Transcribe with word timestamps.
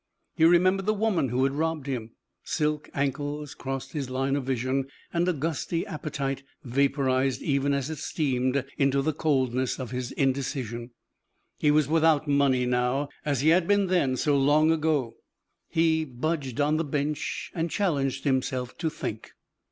He 0.35 0.45
remembered 0.45 0.87
the 0.87 0.95
woman 0.95 1.29
who 1.29 1.43
had 1.43 1.53
robbed 1.53 1.85
him; 1.85 2.13
silk 2.43 2.89
ankles 2.95 3.53
crossed 3.53 3.91
his 3.93 4.09
line 4.09 4.35
of 4.35 4.45
vision, 4.45 4.87
and 5.13 5.27
a 5.27 5.31
gusty 5.31 5.85
appetite 5.85 6.41
vaporized 6.63 7.43
even 7.43 7.71
as 7.71 7.87
it 7.91 7.99
steamed 7.99 8.65
into 8.79 9.03
the 9.03 9.13
coldness 9.13 9.77
of 9.79 9.91
his 9.91 10.11
indecision. 10.13 10.89
He 11.59 11.69
was 11.69 11.87
without 11.87 12.27
money 12.27 12.65
now, 12.65 13.09
as 13.25 13.41
he 13.41 13.49
had 13.49 13.67
been 13.67 13.85
then, 13.85 14.17
so 14.17 14.35
long 14.35 14.71
ago. 14.71 15.17
He 15.69 16.03
budged 16.03 16.59
on 16.59 16.77
the 16.77 16.83
bench 16.83 17.51
and 17.53 17.69
challenged 17.69 18.23
himself 18.23 18.75
to 18.79 18.89
think. 18.89 19.29